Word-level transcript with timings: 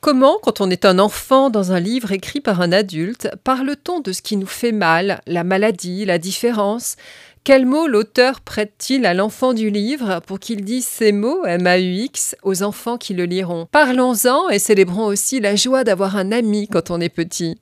Comment, 0.00 0.38
quand 0.42 0.60
on 0.60 0.70
est 0.70 0.84
un 0.84 0.98
enfant 0.98 1.50
dans 1.50 1.72
un 1.72 1.80
livre 1.80 2.12
écrit 2.12 2.40
par 2.40 2.60
un 2.60 2.72
adulte, 2.72 3.28
parle-t-on 3.44 4.00
de 4.00 4.12
ce 4.12 4.22
qui 4.22 4.36
nous 4.36 4.46
fait 4.46 4.72
mal, 4.72 5.20
la 5.26 5.44
maladie, 5.44 6.04
la 6.04 6.18
différence? 6.18 6.96
Quels 7.42 7.64
mots 7.64 7.86
l'auteur 7.86 8.40
prête-t-il 8.42 9.06
à 9.06 9.14
l'enfant 9.14 9.54
du 9.54 9.70
livre 9.70 10.20
pour 10.26 10.38
qu'il 10.38 10.62
dise 10.62 10.86
ces 10.86 11.12
mots, 11.12 11.44
M-A-U-X, 11.46 12.36
aux 12.42 12.62
enfants 12.62 12.98
qui 12.98 13.14
le 13.14 13.24
liront? 13.24 13.66
Parlons-en 13.72 14.50
et 14.50 14.58
célébrons 14.58 15.06
aussi 15.06 15.40
la 15.40 15.56
joie 15.56 15.82
d'avoir 15.82 16.16
un 16.16 16.32
ami 16.32 16.68
quand 16.68 16.90
on 16.90 17.00
est 17.00 17.08
petit. 17.08 17.58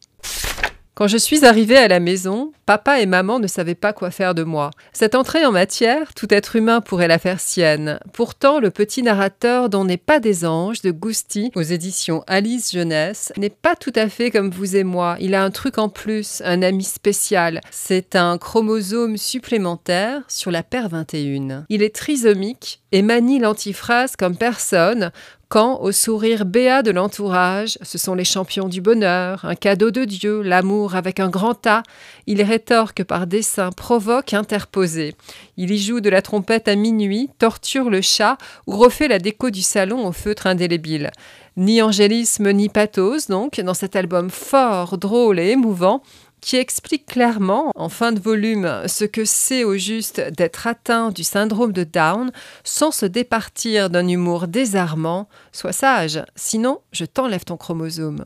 Quand 0.98 1.06
je 1.06 1.16
suis 1.16 1.44
arrivée 1.44 1.76
à 1.76 1.86
la 1.86 2.00
maison, 2.00 2.52
papa 2.66 3.00
et 3.00 3.06
maman 3.06 3.38
ne 3.38 3.46
savaient 3.46 3.76
pas 3.76 3.92
quoi 3.92 4.10
faire 4.10 4.34
de 4.34 4.42
moi. 4.42 4.70
Cette 4.92 5.14
entrée 5.14 5.46
en 5.46 5.52
matière, 5.52 6.12
tout 6.12 6.26
être 6.34 6.56
humain 6.56 6.80
pourrait 6.80 7.06
la 7.06 7.20
faire 7.20 7.38
sienne. 7.38 8.00
Pourtant, 8.12 8.58
le 8.58 8.72
petit 8.72 9.04
narrateur 9.04 9.68
dont 9.68 9.84
n'est 9.84 9.96
pas 9.96 10.18
des 10.18 10.44
anges 10.44 10.82
de 10.82 10.90
Gousti 10.90 11.52
aux 11.54 11.62
éditions 11.62 12.24
Alice 12.26 12.72
Jeunesse 12.72 13.32
n'est 13.36 13.48
pas 13.48 13.76
tout 13.76 13.92
à 13.94 14.08
fait 14.08 14.32
comme 14.32 14.50
vous 14.50 14.74
et 14.74 14.82
moi. 14.82 15.16
Il 15.20 15.36
a 15.36 15.44
un 15.44 15.52
truc 15.52 15.78
en 15.78 15.88
plus, 15.88 16.42
un 16.44 16.62
ami 16.62 16.82
spécial. 16.82 17.60
C'est 17.70 18.16
un 18.16 18.36
chromosome 18.36 19.18
supplémentaire 19.18 20.22
sur 20.26 20.50
la 20.50 20.64
paire 20.64 20.88
21. 20.88 21.64
Il 21.68 21.84
est 21.84 21.94
trisomique 21.94 22.80
et 22.90 23.02
manie 23.02 23.38
l'antiphrase 23.38 24.16
comme 24.16 24.36
personne, 24.36 25.12
quand, 25.48 25.80
au 25.80 25.92
sourire 25.92 26.44
béat 26.44 26.82
de 26.82 26.90
l'entourage, 26.90 27.78
ce 27.80 27.96
sont 27.96 28.14
les 28.14 28.24
champions 28.24 28.68
du 28.68 28.82
bonheur, 28.82 29.46
un 29.46 29.54
cadeau 29.54 29.90
de 29.90 30.04
Dieu, 30.04 30.42
l'amour 30.42 30.94
avec 30.94 31.20
un 31.20 31.30
grand 31.30 31.66
A, 31.66 31.82
il 32.26 32.42
rétorque 32.42 33.02
par 33.02 33.26
dessein, 33.26 33.70
provoque, 33.70 34.34
interposé. 34.34 35.14
Il 35.56 35.70
y 35.70 35.78
joue 35.78 36.00
de 36.00 36.10
la 36.10 36.20
trompette 36.20 36.68
à 36.68 36.76
minuit, 36.76 37.30
torture 37.38 37.88
le 37.88 38.02
chat 38.02 38.36
ou 38.66 38.76
refait 38.76 39.08
la 39.08 39.18
déco 39.18 39.48
du 39.48 39.62
salon 39.62 40.06
au 40.06 40.12
feutre 40.12 40.46
indélébile. 40.46 41.10
Ni 41.56 41.80
angélisme 41.80 42.52
ni 42.52 42.68
pathos, 42.68 43.28
donc, 43.28 43.58
dans 43.60 43.74
cet 43.74 43.96
album 43.96 44.28
fort, 44.28 44.98
drôle 44.98 45.40
et 45.40 45.48
émouvant, 45.48 46.02
qui 46.40 46.56
explique 46.56 47.06
clairement, 47.06 47.70
en 47.74 47.88
fin 47.88 48.12
de 48.12 48.20
volume, 48.20 48.82
ce 48.86 49.04
que 49.04 49.24
c'est 49.24 49.64
au 49.64 49.76
juste 49.76 50.20
d'être 50.20 50.66
atteint 50.66 51.10
du 51.10 51.24
syndrome 51.24 51.72
de 51.72 51.84
Down 51.84 52.30
sans 52.64 52.90
se 52.90 53.06
départir 53.06 53.90
d'un 53.90 54.06
humour 54.06 54.48
désarmant. 54.48 55.28
Sois 55.52 55.72
sage, 55.72 56.22
sinon 56.36 56.80
je 56.92 57.04
t'enlève 57.04 57.44
ton 57.44 57.56
chromosome. 57.56 58.24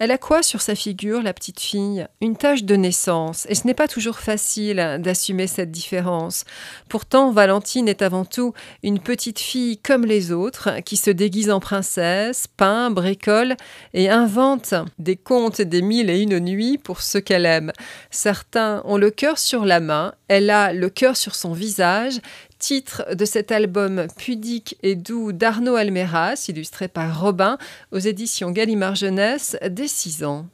Elle 0.00 0.12
a 0.12 0.16
quoi 0.16 0.42
sur 0.42 0.62
sa 0.62 0.74
figure, 0.74 1.20
la 1.20 1.34
petite 1.34 1.60
fille? 1.60 2.06
Une 2.22 2.34
tache 2.34 2.64
de 2.64 2.74
naissance, 2.74 3.44
et 3.50 3.54
ce 3.54 3.66
n'est 3.66 3.74
pas 3.74 3.86
toujours 3.86 4.18
facile 4.18 4.96
d'assumer 4.98 5.46
cette 5.46 5.70
différence. 5.70 6.44
Pourtant, 6.88 7.32
Valentine 7.32 7.86
est 7.86 8.00
avant 8.00 8.24
tout 8.24 8.54
une 8.82 8.98
petite 8.98 9.38
fille 9.38 9.76
comme 9.76 10.06
les 10.06 10.32
autres, 10.32 10.80
qui 10.86 10.96
se 10.96 11.10
déguise 11.10 11.50
en 11.50 11.60
princesse, 11.60 12.46
peint, 12.56 12.90
bricole 12.90 13.56
et 13.92 14.08
invente 14.08 14.72
des 14.98 15.16
contes 15.16 15.60
des 15.60 15.82
mille 15.82 16.08
et 16.08 16.22
une 16.22 16.38
nuits 16.38 16.78
pour 16.78 17.02
ceux 17.02 17.20
qu'elle 17.20 17.44
aime. 17.44 17.70
Certains 18.10 18.80
ont 18.86 18.96
le 18.96 19.10
cœur 19.10 19.38
sur 19.38 19.66
la 19.66 19.80
main, 19.80 20.14
elle 20.28 20.48
a 20.48 20.72
le 20.72 20.88
cœur 20.88 21.14
sur 21.14 21.34
son 21.34 21.52
visage, 21.52 22.20
titre 22.60 23.04
de 23.14 23.24
cet 23.24 23.50
album 23.50 24.06
pudique 24.16 24.76
et 24.84 24.94
doux 24.94 25.32
d'Arnaud 25.32 25.74
Almeras, 25.74 26.44
illustré 26.48 26.86
par 26.86 27.20
Robin, 27.20 27.58
aux 27.90 27.98
éditions 27.98 28.52
Gallimard 28.52 28.94
Jeunesse, 28.94 29.56
dès 29.68 29.88
6 29.88 30.22
ans. 30.22 30.46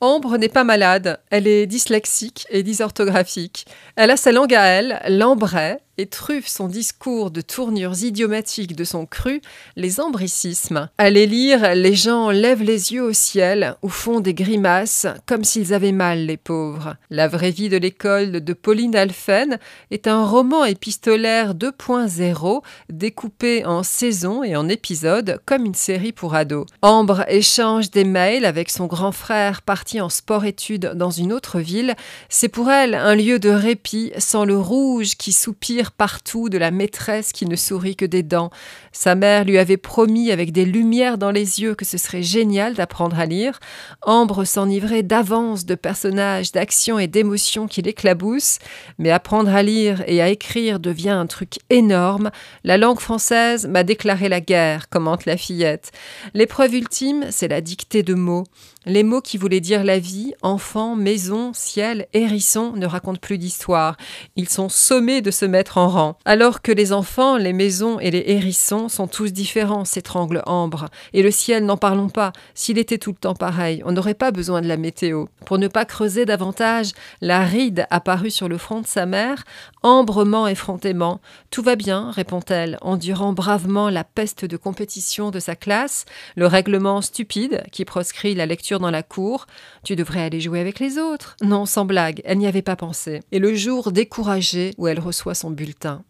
Ambre 0.00 0.36
n'est 0.36 0.48
pas 0.48 0.64
malade, 0.64 1.18
elle 1.30 1.46
est 1.46 1.66
dyslexique 1.66 2.46
et 2.50 2.62
dysorthographique. 2.62 3.66
Elle 3.96 4.10
a 4.10 4.18
sa 4.18 4.32
langue 4.32 4.54
à 4.54 4.64
elle, 4.64 5.00
l'ambray, 5.08 5.78
et 5.98 6.06
truffe 6.06 6.46
son 6.46 6.68
discours 6.68 7.30
de 7.30 7.40
tournures 7.40 8.02
idiomatiques 8.02 8.76
de 8.76 8.84
son 8.84 9.06
cru, 9.06 9.40
les 9.76 10.00
ambricismes. 10.00 10.88
À 10.98 11.10
les 11.10 11.26
lire, 11.26 11.74
les 11.74 11.94
gens 11.94 12.30
lèvent 12.30 12.62
les 12.62 12.92
yeux 12.92 13.02
au 13.02 13.12
ciel 13.12 13.76
ou 13.82 13.88
font 13.88 14.20
des 14.20 14.34
grimaces 14.34 15.06
comme 15.26 15.44
s'ils 15.44 15.72
avaient 15.74 15.92
mal, 15.92 16.26
les 16.26 16.36
pauvres. 16.36 16.96
La 17.10 17.28
vraie 17.28 17.50
vie 17.50 17.68
de 17.68 17.76
l'école 17.76 18.42
de 18.44 18.52
Pauline 18.52 18.96
Alphen 18.96 19.58
est 19.90 20.06
un 20.06 20.24
roman 20.24 20.64
épistolaire 20.64 21.54
2.0 21.54 22.62
découpé 22.90 23.64
en 23.64 23.82
saisons 23.82 24.42
et 24.42 24.56
en 24.56 24.68
épisodes 24.68 25.40
comme 25.46 25.64
une 25.64 25.74
série 25.74 26.12
pour 26.12 26.34
ados. 26.34 26.66
Ambre 26.82 27.24
échange 27.28 27.90
des 27.90 28.04
mails 28.04 28.44
avec 28.44 28.70
son 28.70 28.86
grand 28.86 29.12
frère 29.12 29.62
parti 29.62 30.00
en 30.00 30.08
sport-études 30.08 30.92
dans 30.94 31.10
une 31.10 31.32
autre 31.32 31.60
ville. 31.60 31.94
C'est 32.28 32.48
pour 32.48 32.70
elle 32.70 32.94
un 32.94 33.14
lieu 33.14 33.38
de 33.38 33.50
répit 33.50 34.12
sans 34.18 34.44
le 34.44 34.58
rouge 34.58 35.16
qui 35.16 35.32
soupire 35.32 35.83
partout 35.90 36.48
de 36.48 36.58
la 36.58 36.70
maîtresse 36.70 37.32
qui 37.32 37.46
ne 37.46 37.56
sourit 37.56 37.96
que 37.96 38.04
des 38.04 38.22
dents. 38.22 38.50
Sa 38.92 39.14
mère 39.14 39.44
lui 39.44 39.58
avait 39.58 39.76
promis 39.76 40.30
avec 40.30 40.52
des 40.52 40.64
lumières 40.64 41.18
dans 41.18 41.30
les 41.30 41.60
yeux 41.60 41.74
que 41.74 41.84
ce 41.84 41.98
serait 41.98 42.22
génial 42.22 42.74
d'apprendre 42.74 43.18
à 43.18 43.26
lire. 43.26 43.60
Ambre 44.02 44.44
s'enivrait 44.44 45.02
d'avance 45.02 45.64
de 45.66 45.74
personnages, 45.74 46.52
d'actions 46.52 46.98
et 46.98 47.06
d'émotions 47.06 47.66
qui 47.66 47.82
l'éclaboussent, 47.82 48.58
mais 48.98 49.10
apprendre 49.10 49.54
à 49.54 49.62
lire 49.62 50.02
et 50.06 50.22
à 50.22 50.28
écrire 50.28 50.80
devient 50.80 51.10
un 51.10 51.26
truc 51.26 51.58
énorme. 51.70 52.30
La 52.62 52.78
langue 52.78 53.00
française 53.00 53.66
m'a 53.66 53.82
déclaré 53.82 54.28
la 54.28 54.40
guerre, 54.40 54.88
commente 54.88 55.24
la 55.24 55.36
fillette. 55.36 55.92
L'épreuve 56.34 56.74
ultime, 56.74 57.26
c'est 57.30 57.48
la 57.48 57.60
dictée 57.60 58.02
de 58.02 58.14
mots. 58.14 58.44
Les 58.86 59.02
mots 59.02 59.22
qui 59.22 59.38
voulaient 59.38 59.60
dire 59.60 59.82
la 59.82 59.98
vie, 59.98 60.34
enfant, 60.42 60.94
maison, 60.94 61.52
ciel, 61.54 62.06
hérisson, 62.12 62.74
ne 62.76 62.86
racontent 62.86 63.18
plus 63.20 63.38
d'histoire. 63.38 63.96
Ils 64.36 64.48
sont 64.48 64.68
sommés 64.68 65.22
de 65.22 65.30
se 65.30 65.46
mettre 65.46 65.73
rang. 65.74 66.16
Alors 66.24 66.62
que 66.62 66.72
les 66.72 66.92
enfants, 66.92 67.36
les 67.36 67.52
maisons 67.52 67.98
et 68.00 68.10
les 68.10 68.24
hérissons 68.26 68.88
sont 68.88 69.06
tous 69.06 69.32
différents, 69.32 69.84
s'étrangle 69.84 70.42
Ambre. 70.46 70.86
Et 71.12 71.22
le 71.22 71.30
ciel, 71.30 71.64
n'en 71.64 71.76
parlons 71.76 72.08
pas. 72.08 72.32
S'il 72.54 72.78
était 72.78 72.98
tout 72.98 73.10
le 73.10 73.16
temps 73.16 73.34
pareil, 73.34 73.82
on 73.84 73.92
n'aurait 73.92 74.14
pas 74.14 74.30
besoin 74.30 74.62
de 74.62 74.68
la 74.68 74.76
météo. 74.76 75.26
Pour 75.44 75.58
ne 75.58 75.68
pas 75.68 75.84
creuser 75.84 76.24
davantage 76.24 76.92
la 77.20 77.44
ride 77.44 77.86
apparue 77.90 78.30
sur 78.30 78.48
le 78.48 78.58
front 78.58 78.80
de 78.80 78.86
sa 78.86 79.06
mère, 79.06 79.44
Ambre 79.82 80.24
ment 80.24 80.46
effrontément. 80.46 81.20
Tout 81.50 81.62
va 81.62 81.76
bien, 81.76 82.10
répond-elle, 82.10 82.78
endurant 82.80 83.32
bravement 83.32 83.90
la 83.90 84.04
peste 84.04 84.44
de 84.44 84.56
compétition 84.56 85.30
de 85.30 85.40
sa 85.40 85.56
classe, 85.56 86.06
le 86.36 86.46
règlement 86.46 87.02
stupide 87.02 87.64
qui 87.70 87.84
proscrit 87.84 88.34
la 88.34 88.46
lecture 88.46 88.80
dans 88.80 88.90
la 88.90 89.02
cour. 89.02 89.46
Tu 89.82 89.96
devrais 89.96 90.22
aller 90.22 90.40
jouer 90.40 90.60
avec 90.60 90.80
les 90.80 90.98
autres. 90.98 91.36
Non, 91.42 91.66
sans 91.66 91.84
blague, 91.84 92.22
elle 92.24 92.38
n'y 92.38 92.46
avait 92.46 92.62
pas 92.62 92.76
pensé. 92.76 93.20
Et 93.32 93.38
le 93.38 93.54
jour 93.54 93.92
découragé 93.92 94.72
où 94.78 94.88
elle 94.88 95.00
reçoit 95.00 95.34
son 95.34 95.50
bulletin. 95.64 96.04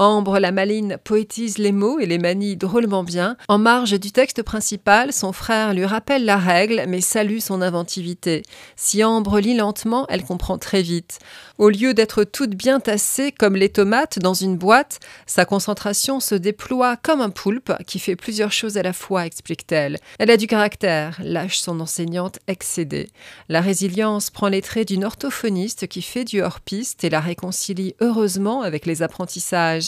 Ambre 0.00 0.40
la 0.40 0.50
maline 0.50 0.98
poétise 1.04 1.58
les 1.58 1.70
mots 1.70 2.00
et 2.00 2.06
les 2.06 2.18
manie 2.18 2.56
drôlement 2.56 3.04
bien. 3.04 3.36
En 3.46 3.58
marge 3.58 4.00
du 4.00 4.10
texte 4.10 4.42
principal, 4.42 5.12
son 5.12 5.32
frère 5.32 5.72
lui 5.72 5.84
rappelle 5.84 6.24
la 6.24 6.36
règle, 6.36 6.82
mais 6.88 7.00
salue 7.00 7.38
son 7.38 7.62
inventivité. 7.62 8.42
Si 8.74 9.04
Ambre 9.04 9.38
lit 9.38 9.56
lentement, 9.56 10.06
elle 10.08 10.24
comprend 10.24 10.58
très 10.58 10.82
vite. 10.82 11.20
Au 11.58 11.68
lieu 11.68 11.94
d'être 11.94 12.24
toute 12.24 12.56
bien 12.56 12.80
tassée 12.80 13.30
comme 13.30 13.54
les 13.54 13.68
tomates 13.68 14.18
dans 14.18 14.34
une 14.34 14.56
boîte, 14.56 14.98
sa 15.26 15.44
concentration 15.44 16.18
se 16.18 16.34
déploie 16.34 16.96
comme 16.96 17.20
un 17.20 17.30
poulpe 17.30 17.72
qui 17.86 18.00
fait 18.00 18.16
plusieurs 18.16 18.50
choses 18.50 18.76
à 18.76 18.82
la 18.82 18.92
fois, 18.92 19.26
explique-t-elle. 19.26 19.98
Elle 20.18 20.32
a 20.32 20.36
du 20.36 20.48
caractère, 20.48 21.20
lâche 21.22 21.60
son 21.60 21.78
enseignante 21.78 22.40
excédée. 22.48 23.10
La 23.48 23.60
résilience 23.60 24.30
prend 24.30 24.48
les 24.48 24.60
traits 24.60 24.88
d'une 24.88 25.04
orthophoniste 25.04 25.86
qui 25.86 26.02
fait 26.02 26.24
du 26.24 26.42
hors-piste 26.42 27.04
et 27.04 27.10
la 27.10 27.20
réconcilie 27.20 27.94
heureusement 28.00 28.62
avec 28.62 28.86
les 28.86 29.02
apprentissages 29.02 29.83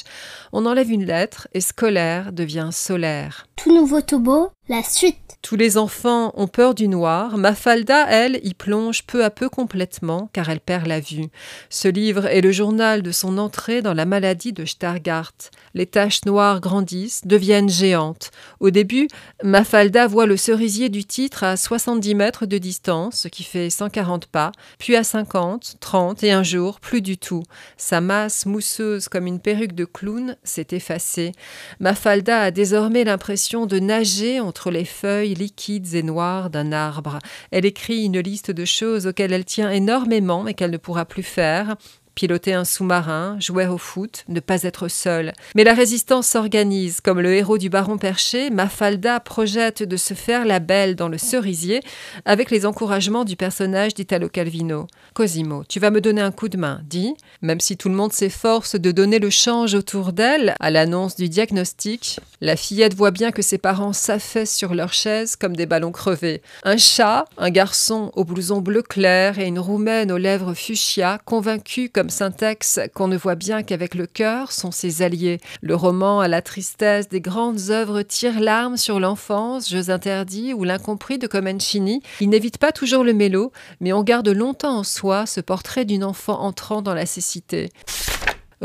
on 0.53 0.67
enlève 0.67 0.91
une 0.91 1.05
lettre 1.05 1.49
et 1.53 1.61
scolaire 1.61 2.33
devient 2.33 2.71
solaire. 2.73 3.47
Tout 3.57 3.75
nouveau 3.75 4.01
Tobo, 4.01 4.51
la 4.69 4.83
suite. 4.83 5.27
Tous 5.43 5.55
les 5.55 5.79
enfants 5.79 6.33
ont 6.35 6.49
peur 6.49 6.75
du 6.75 6.89
noir. 6.89 7.39
Mafalda, 7.39 8.07
elle, 8.09 8.41
y 8.43 8.53
plonge 8.53 9.05
peu 9.05 9.25
à 9.25 9.31
peu 9.31 9.49
complètement 9.49 10.29
car 10.33 10.49
elle 10.51 10.59
perd 10.59 10.89
la 10.89 10.99
vue. 10.99 11.29
Ce 11.71 11.87
livre 11.87 12.27
est 12.27 12.41
le 12.41 12.51
journal 12.51 13.01
de 13.01 13.13
son 13.13 13.39
entrée 13.39 13.81
dans 13.81 13.95
la 13.95 14.07
maladie 14.07 14.53
de 14.53 14.65
Stargardt. 14.65 15.51
Les 15.75 15.87
taches 15.87 16.25
noires 16.25 16.61
grandissent, 16.61 17.27
deviennent 17.27 17.69
géantes. 17.69 18.33
Au 18.59 18.71
début, 18.71 19.07
Mafalda 19.45 20.09
voit 20.09 20.27
le 20.27 20.37
cerisier 20.37 20.89
du 20.89 21.05
titre 21.05 21.45
à 21.45 21.57
70 21.57 22.17
mètres 22.17 22.47
de 22.47 22.59
distance, 22.59 23.21
ce 23.21 23.29
qui 23.29 23.45
fait 23.45 23.71
140 23.71 24.27
pas, 24.27 24.51
puis 24.79 24.97
à 24.97 25.05
50, 25.05 25.77
30 25.79 26.25
et 26.25 26.33
un 26.33 26.43
jour, 26.43 26.81
plus 26.81 27.03
du 27.03 27.19
tout. 27.19 27.45
Sa 27.77 28.01
masse 28.01 28.47
mousseuse 28.47 29.09
comme 29.09 29.29
une 29.29 29.41
perruque 29.41 29.75
de 29.75 29.85
clown 29.85 30.37
s'est 30.43 30.69
effacée. 30.73 31.31
Mafalda 31.79 32.41
a 32.41 32.51
désormais 32.51 33.05
l'impression 33.05 33.67
de 33.67 33.79
nager 33.79 34.41
entre 34.41 34.56
les 34.71 34.85
feuilles 34.85 35.35
liquides 35.35 35.95
et 35.95 36.03
noires 36.03 36.51
d'un 36.51 36.73
arbre. 36.73 37.19
Elle 37.51 37.67
écrit 37.67 38.05
une 38.05 38.21
liste 38.21 38.51
de 38.51 38.65
choses 38.65 39.07
auxquelles 39.07 39.33
elle 39.33 39.45
tient 39.45 39.71
énormément 39.71 40.43
mais 40.43 40.55
qu'elle 40.55 40.71
ne 40.71 40.77
pourra 40.77 41.05
plus 41.05 41.23
faire 41.23 41.77
piloter 42.17 42.55
un 42.55 42.65
sous-marin, 42.65 43.37
jouer 43.39 43.67
au 43.69 43.79
foot, 43.79 44.25
ne 44.27 44.41
pas 44.41 44.65
être 44.65 44.89
seul. 44.89 45.33
Mais 45.55 45.63
la 45.63 45.75
résistance 45.75 46.27
s'organise. 46.27 47.01
Comme 47.01 47.21
le 47.21 47.35
héros 47.35 47.59
du 47.59 47.69
baron 47.69 47.99
perché, 47.99 48.51
Mafalda 48.51 49.21
projette 49.21 49.85
de 49.85 49.97
se 49.97 50.15
faire 50.15 50.45
la 50.45 50.59
belle 50.59 50.97
dans 50.97 51.09
le 51.09 51.19
cerisier 51.19 51.81
avec 52.25 52.51
les 52.51 52.67
encouragements 52.67 53.25
du 53.25 53.37
personnage 53.37 53.95
d'Italo 53.95 54.29
Calvino. 54.29 54.87
Cosimo, 55.15 55.63
tu 55.69 55.79
vas 55.79 55.91
me 55.91 56.01
donner 56.01 56.23
un 56.23 56.33
coup 56.33 56.49
de 56.49 56.57
main, 56.57 56.81
dit, 56.85 57.15
même 57.43 57.61
si 57.61 57.77
tout 57.77 57.91
le 57.91 57.95
monde 57.95 58.13
s'efforce 58.13 58.77
de 58.77 58.91
donner 58.91 59.19
le 59.19 59.31
change 59.31 59.75
autour 59.75 60.13
d'elle 60.13 60.55
à 60.59 60.71
l'annonce 60.71 61.17
du 61.17 61.29
diagnostic. 61.29 62.19
La 62.41 62.57
fillette 62.57 62.95
voit 62.95 63.11
bien 63.11 63.31
que 63.31 63.43
ses 63.43 63.59
parents 63.59 63.93
s'affaissent 63.93 64.57
sur 64.57 64.75
leur 64.75 64.95
chaise 64.95 65.37
comme 65.37 65.55
des 65.55 65.67
ballons 65.67 65.93
crevés. 65.93 66.41
Un 66.65 66.79
chat, 66.79 67.27
un 67.37 67.51
garçon 67.51 68.11
au 68.15 68.25
blouson 68.25 68.63
bleu 68.63 68.83
clair 68.83 69.39
et 69.39 69.47
une 69.47 69.59
roumaine 69.59 70.11
aux 70.11 70.19
lèvres 70.19 70.55
fuchsia, 70.55 71.21
convaincus 71.27 71.91
comme 71.93 72.06
Syntax 72.11 72.81
qu'on 72.95 73.09
ne 73.09 73.17
voit 73.17 73.35
bien 73.35 73.63
qu'avec 73.63 73.95
le 73.95 74.07
cœur, 74.07 74.53
sont 74.53 74.71
ses 74.71 75.03
alliés. 75.03 75.41
Le 75.61 75.75
roman 75.75 76.21
à 76.21 76.29
la 76.29 76.43
tristesse 76.43 77.09
des 77.09 77.21
grandes 77.21 77.71
œuvres 77.71 78.03
tire 78.03 78.41
l'arme 78.41 78.77
sur 78.77 79.01
l'enfance, 79.01 79.71
Jeux 79.71 79.91
interdits 79.91 80.55
ou 80.55 80.65
l'incompris 80.65 81.19
de 81.19 81.27
Comencini. 81.27 82.03
Il 82.21 82.29
n'évite 82.29 82.59
pas 82.59 82.73
toujours 82.73 83.05
le 83.05 83.13
mélo, 83.13 83.53
mais 83.81 83.93
on 83.93 84.03
garde 84.03 84.29
longtemps 84.29 84.79
en 84.79 84.85
soi 84.85 85.27
ce 85.27 85.41
portrait 85.41 85.85
d'une 85.85 86.05
enfant 86.05 86.41
entrant 86.41 86.83
dans 86.83 86.95
la 86.95 87.07
cécité. 87.07 87.71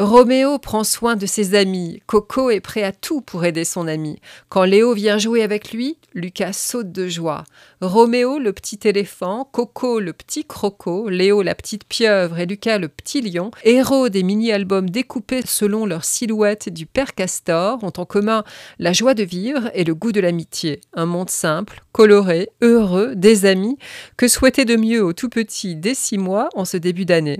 Roméo 0.01 0.57
prend 0.57 0.83
soin 0.83 1.15
de 1.15 1.27
ses 1.27 1.53
amis. 1.53 2.01
Coco 2.07 2.49
est 2.49 2.59
prêt 2.59 2.81
à 2.81 2.91
tout 2.91 3.21
pour 3.21 3.45
aider 3.45 3.63
son 3.63 3.87
ami. 3.87 4.17
Quand 4.49 4.63
Léo 4.63 4.95
vient 4.95 5.19
jouer 5.19 5.43
avec 5.43 5.73
lui, 5.73 5.95
Lucas 6.15 6.53
saute 6.53 6.91
de 6.91 7.07
joie. 7.07 7.43
Roméo, 7.81 8.39
le 8.39 8.51
petit 8.51 8.79
éléphant, 8.83 9.47
Coco, 9.51 9.99
le 9.99 10.13
petit 10.13 10.43
croco, 10.43 11.07
Léo, 11.07 11.43
la 11.43 11.53
petite 11.53 11.83
pieuvre 11.83 12.39
et 12.39 12.47
Lucas, 12.47 12.79
le 12.79 12.87
petit 12.87 13.21
lion, 13.21 13.51
héros 13.63 14.09
des 14.09 14.23
mini-albums 14.23 14.89
découpés 14.89 15.43
selon 15.45 15.85
leur 15.85 16.03
silhouette 16.03 16.69
du 16.69 16.87
père 16.87 17.13
Castor, 17.13 17.83
ont 17.83 17.93
en 17.95 18.05
commun 18.05 18.43
la 18.79 18.93
joie 18.93 19.13
de 19.13 19.23
vivre 19.23 19.69
et 19.75 19.83
le 19.83 19.93
goût 19.93 20.11
de 20.11 20.19
l'amitié. 20.19 20.81
Un 20.95 21.05
monde 21.05 21.29
simple, 21.29 21.83
coloré, 21.91 22.49
heureux, 22.63 23.13
des 23.15 23.45
amis. 23.45 23.77
Que 24.17 24.27
souhaiter 24.27 24.65
de 24.65 24.77
mieux 24.77 25.03
au 25.03 25.13
tout 25.13 25.29
petit 25.29 25.75
dès 25.75 25.93
six 25.93 26.17
mois 26.17 26.49
en 26.55 26.65
ce 26.65 26.77
début 26.77 27.05
d'année 27.05 27.37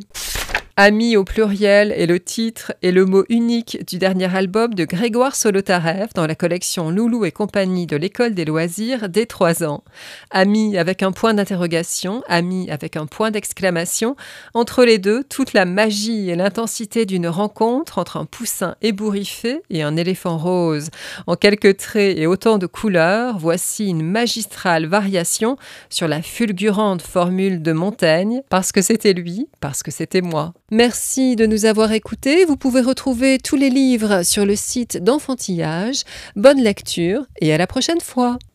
Ami 0.77 1.17
au 1.17 1.25
pluriel 1.25 1.91
est 1.91 2.05
le 2.05 2.17
titre 2.17 2.73
et 2.81 2.93
le 2.93 3.05
mot 3.05 3.25
unique 3.27 3.85
du 3.85 3.97
dernier 3.97 4.33
album 4.33 4.73
de 4.73 4.85
Grégoire 4.85 5.35
Solotarev 5.35 6.07
dans 6.15 6.25
la 6.25 6.33
collection 6.33 6.89
Loulou 6.89 7.25
et 7.25 7.31
compagnie 7.33 7.87
de 7.87 7.97
l'école 7.97 8.33
des 8.33 8.45
loisirs 8.45 9.09
dès 9.09 9.25
3 9.25 9.65
ans. 9.65 9.83
Ami 10.29 10.77
avec 10.77 11.03
un 11.03 11.11
point 11.11 11.33
d'interrogation, 11.33 12.23
ami 12.29 12.71
avec 12.71 12.95
un 12.95 13.05
point 13.05 13.31
d'exclamation. 13.31 14.15
Entre 14.53 14.85
les 14.85 14.97
deux, 14.97 15.25
toute 15.25 15.51
la 15.51 15.65
magie 15.65 16.29
et 16.29 16.35
l'intensité 16.35 17.05
d'une 17.05 17.27
rencontre 17.27 17.97
entre 17.97 18.15
un 18.15 18.25
poussin 18.25 18.75
ébouriffé 18.81 19.61
et 19.69 19.83
un 19.83 19.97
éléphant 19.97 20.37
rose. 20.37 20.89
En 21.27 21.35
quelques 21.35 21.75
traits 21.77 22.17
et 22.17 22.27
autant 22.27 22.57
de 22.57 22.65
couleurs, 22.65 23.37
voici 23.37 23.89
une 23.89 24.09
magistrale 24.09 24.85
variation 24.85 25.57
sur 25.89 26.07
la 26.07 26.21
fulgurante 26.21 27.01
formule 27.01 27.61
de 27.61 27.73
Montaigne, 27.73 28.41
parce 28.49 28.71
que 28.71 28.81
c'était 28.81 29.13
lui, 29.13 29.49
parce 29.59 29.83
que 29.83 29.91
c'était 29.91 30.21
moi. 30.21 30.53
Merci 30.73 31.35
de 31.35 31.45
nous 31.45 31.65
avoir 31.65 31.91
écoutés. 31.91 32.45
Vous 32.45 32.55
pouvez 32.55 32.79
retrouver 32.79 33.39
tous 33.39 33.57
les 33.57 33.69
livres 33.69 34.23
sur 34.23 34.45
le 34.45 34.55
site 34.55 35.03
d'Enfantillage. 35.03 36.03
Bonne 36.37 36.61
lecture 36.61 37.25
et 37.41 37.53
à 37.53 37.57
la 37.57 37.67
prochaine 37.67 37.99
fois. 37.99 38.39